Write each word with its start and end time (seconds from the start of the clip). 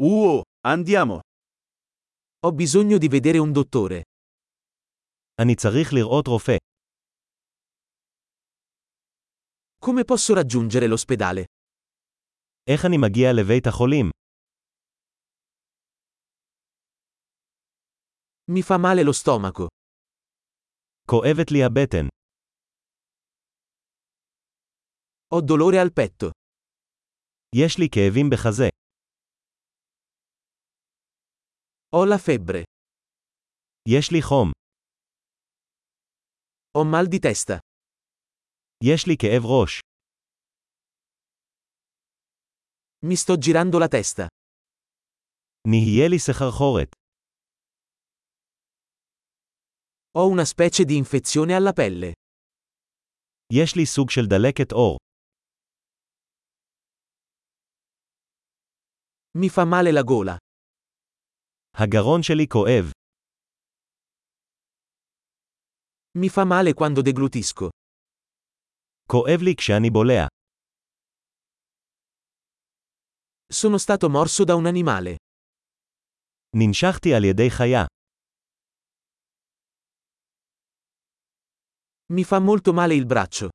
Uh, 0.00 0.40
andiamo. 0.60 1.20
Ho 2.46 2.52
bisogno 2.52 2.98
di 2.98 3.08
vedere 3.08 3.38
un 3.38 3.52
dottore. 3.52 4.02
אני 5.40 5.54
צריך 5.54 5.92
לראות 5.92 6.26
רופא. 6.26 6.56
Come 9.78 10.04
posso 10.04 10.34
raggiungere 10.34 10.86
l'ospedale? 10.86 11.44
איך 12.70 12.84
אני 12.84 12.96
מגיע 12.98 13.32
לבית 13.32 13.66
החולים? 13.66 14.10
Mi 18.50 18.62
fa 18.62 18.78
male 18.78 19.02
lo 19.04 19.12
stomaco. 19.12 19.66
כואבת 21.08 21.50
לי 21.50 21.64
הבטן. 21.64 22.06
Ho 25.34 25.40
dolore 25.40 25.78
al 25.78 25.90
petto. 25.90 26.30
יש 27.56 27.78
לי 27.78 27.88
כאבים 27.92 28.30
בחזה. 28.32 28.68
Ho 31.95 32.05
la 32.05 32.17
febbre. 32.17 32.63
יש 33.89 34.11
לי 34.11 34.21
חום. 34.21 34.51
Ho 36.77 36.83
mal 36.83 37.07
di 37.07 37.19
testa. 37.19 37.59
יש 38.83 39.07
לי 39.07 39.15
כאב 39.21 39.45
ראש. 39.45 39.79
Mi 43.05 43.15
sto 43.15 43.33
girando 43.37 43.79
la 43.79 43.87
testa. 43.87 44.27
נהיה 45.67 46.07
לי 46.09 46.19
סחרחורת. 46.19 46.95
Ho 50.17 50.27
una 50.29 50.45
specie 50.45 50.85
di 50.85 50.95
infezione 50.97 51.53
alla 51.53 51.73
pelle. 51.73 52.11
יש 53.53 53.75
לי 53.75 53.85
סוג 53.85 54.09
של 54.09 54.21
דלקת 54.29 54.71
עור. 54.71 54.97
Mi 59.37 59.49
fa 59.49 59.65
male 59.65 59.91
la 59.91 60.03
gola. 60.03 60.37
הגרון 61.77 62.23
שלי 62.23 62.47
כואב. 62.47 62.91
Mi 66.17 66.29
fa 66.29 66.45
male 66.45 66.73
quando 66.73 67.01
deglutisco. 67.01 67.69
כואב 69.09 69.39
לי 69.41 69.55
כשאני 69.57 69.89
בולע. 69.89 70.27
Sono 73.53 73.77
stato 73.77 74.09
morso 74.09 74.45
da 74.45 74.55
un 74.55 74.65
animale. 74.65 75.15
ננשכתי 76.55 77.13
על 77.13 77.23
ידי 77.23 77.49
חיה. 77.49 77.85
Mi 82.13 82.23
fa 82.23 82.39
molto 82.39 82.73
male 82.73 82.95
il 82.95 83.05
braccio. 83.05 83.49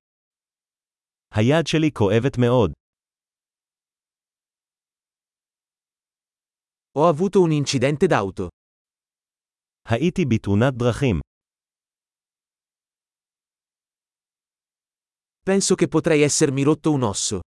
היד 1.34 1.66
שלי 1.66 1.91
כואבת 1.92 2.38
מאוד. 2.38 2.72
Ho 6.98 7.08
avuto 7.08 7.41
un 7.41 7.52
incidente 7.52 8.06
d'auto. 8.06 8.48
הייתי 9.88 10.24
בתאונת 10.24 10.74
דרכים. 10.74 11.20
Penso 15.44 15.74
che 15.74 15.88
potrei 15.88 16.22
essermi 16.22 16.62
rotto 16.62 16.91
un 16.92 17.02
osso. 17.02 17.41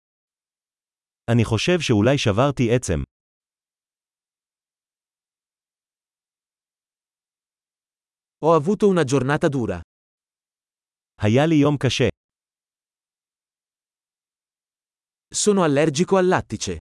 אני 1.31 1.45
חושב 1.45 1.81
שאולי 1.81 2.19
שברתי 2.19 2.75
עצם. 2.75 3.03
Ho 8.45 8.55
avuto 8.55 8.87
una 8.89 9.05
giornata 9.05 9.49
dura. 9.49 9.81
היה 11.23 11.47
לי 11.47 11.55
יום 11.55 11.77
קשה. 11.81 12.09
Sono 15.35 15.63
allergico 15.63 16.17
al 16.17 16.29
lattice. 16.29 16.79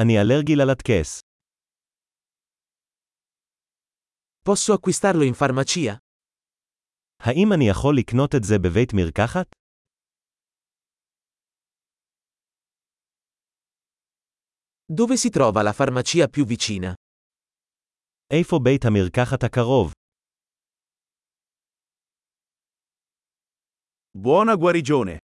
אני 0.00 0.20
אלרגי 0.20 0.54
ללטקס. 0.56 1.20
Posso 4.44 4.72
acquistarlo 4.72 5.22
in 5.24 5.34
farmacia? 5.34 5.98
האם 7.20 7.52
אני 7.52 7.68
יכול 7.70 7.94
לקנות 7.98 8.34
את 8.34 8.44
זה 8.44 8.54
בבית 8.58 8.92
מרקחת? 8.94 9.46
Dove 14.88 15.16
si 15.16 15.30
trova 15.30 15.62
la 15.62 15.72
farmacia 15.72 16.28
più 16.28 16.44
vicina? 16.46 16.94
איפה 18.30 18.56
בית 18.64 18.84
המרקחת 18.84 19.44
הקרוב? 19.44 19.92
Buona 24.18 24.56
guarigione. 24.56 25.26